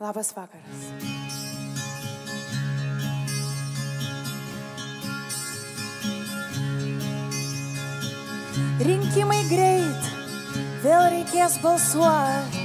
[0.00, 0.80] Labas vakaras.
[8.80, 10.08] Rinkimai greit,
[10.80, 12.64] vėl reikės balsuoti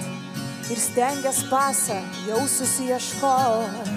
[0.71, 3.91] ir stengias pasą jau susieškot.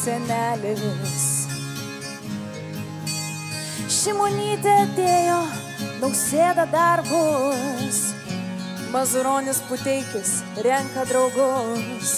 [0.00, 1.28] Senelis.
[3.92, 5.40] Šimonytė atėjo,
[6.00, 7.75] nausėda dar bus.
[8.92, 12.12] Mazuronis puteikis renka draugus.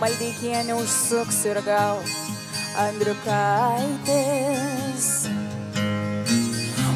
[0.00, 1.98] Maldeikienė užsuks ir gal
[2.82, 4.06] Andriukaitis.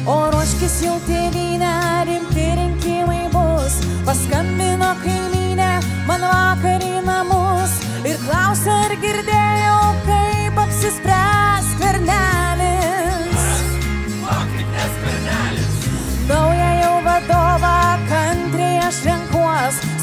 [0.05, 1.73] O ruoškis jau tėvynę,
[2.09, 3.75] rimti rinkimai bus.
[4.05, 5.71] Paskambino kaimynė
[6.09, 7.73] man vakar į namus
[8.05, 10.20] ir klausė, ar girdėjau, kaip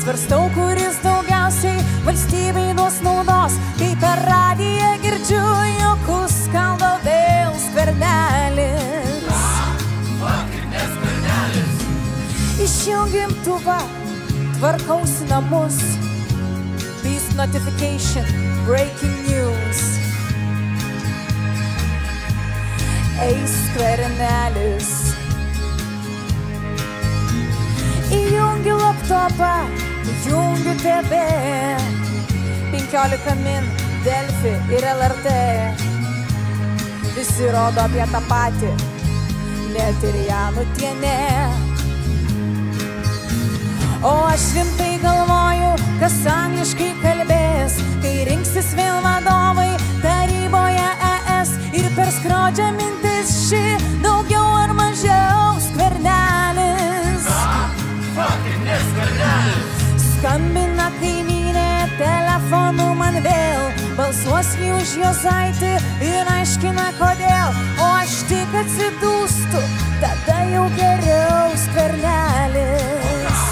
[0.08, 5.40] svarstau, kuris daugiausiai valstybei duos naudos, kai per radiją girdžiu,
[5.82, 9.42] jokus kalba vėl skvernelis.
[12.64, 13.76] Išjungiam tuvą,
[14.56, 15.76] tvarkausi namus.
[17.02, 18.24] Beast notification,
[18.64, 19.82] breaking news.
[23.28, 24.88] Eis skvernelis.
[28.08, 29.52] Įjungiu laptopą,
[30.82, 31.12] TV.
[32.72, 33.64] 15 min,
[34.04, 35.28] Delfi ir LRT.
[37.16, 38.70] Visi rodo apie tą patį,
[39.74, 41.16] net ir ją nutienė.
[44.06, 49.72] O aš rimtai galvoju, kas angliškai kalbės, kai rinksis vėl vadovai
[50.04, 53.87] taryboje ES ir per skrodžią mintis ši
[63.08, 63.62] man vėl,
[63.96, 65.70] balsuos jį už jo zaitį
[66.04, 69.62] ir aiškina kodėl, o aš tik atsidūstu,
[70.02, 73.46] tada jau geriau skvernelis.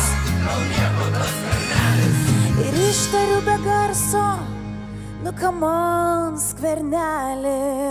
[2.66, 4.28] Ir ištariu be garso,
[5.24, 7.85] nu kamon skvernelis.